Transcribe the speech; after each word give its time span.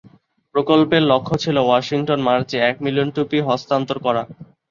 প্রকল্পের 0.55 1.03
লক্ষ্য 1.11 1.35
ছিল 1.43 1.57
ওয়াশিংটন 1.61 2.19
মার্চে 2.27 2.57
এক 2.69 2.75
মিলিয়ন 2.85 3.09
টুপি 3.15 3.37
হস্তান্তর 3.47 3.97
করা। 4.05 4.23